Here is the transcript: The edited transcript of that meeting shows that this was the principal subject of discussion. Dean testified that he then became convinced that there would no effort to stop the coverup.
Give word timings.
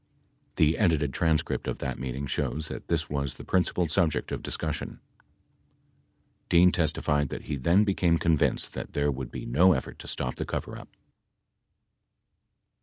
The 0.55 0.79
edited 0.79 1.13
transcript 1.13 1.67
of 1.67 1.77
that 1.77 1.99
meeting 1.99 2.25
shows 2.25 2.69
that 2.69 2.87
this 2.87 3.07
was 3.07 3.35
the 3.35 3.43
principal 3.43 3.87
subject 3.87 4.31
of 4.31 4.41
discussion. 4.41 4.99
Dean 6.49 6.71
testified 6.71 7.29
that 7.29 7.43
he 7.43 7.55
then 7.55 7.83
became 7.83 8.17
convinced 8.17 8.73
that 8.73 8.93
there 8.93 9.11
would 9.11 9.31
no 9.47 9.73
effort 9.73 9.99
to 9.99 10.07
stop 10.07 10.37
the 10.37 10.45
coverup. 10.47 10.87